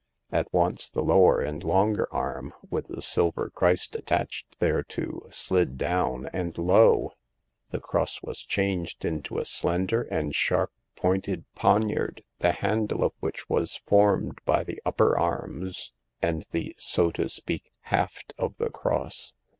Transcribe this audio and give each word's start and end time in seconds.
At 0.31 0.51
once 0.51 0.89
the 0.89 1.03
lower 1.03 1.39
and 1.39 1.63
longer 1.63 2.11
arm, 2.11 2.55
with 2.71 2.87
the 2.87 3.03
silver 3.03 3.51
Christ 3.53 3.95
attached 3.95 4.57
thereto, 4.59 5.27
slid 5.29 5.77
down, 5.77 6.27
and 6.33 6.57
lo! 6.57 7.11
the 7.69 7.79
cross 7.79 8.23
was 8.23 8.41
changed 8.41 9.05
into 9.05 9.37
a 9.37 9.45
slender 9.45 10.01
and, 10.09 10.33
sharp 10.33 10.71
pointed 10.95 11.45
poniard, 11.53 12.23
the 12.39 12.51
handle 12.51 13.03
of 13.03 13.13
which 13.19 13.47
was 13.47 13.79
formed 13.85 14.39
by 14.43 14.63
the 14.63 14.81
upper 14.87 15.15
arms 15.15 15.93
and 16.19 16.47
the, 16.49 16.73
so 16.79 17.11
to 17.11 17.29
speak, 17.29 17.71
haft 17.81 18.33
of 18.39 18.55
the 18.57 18.71
cross. 18.71 19.35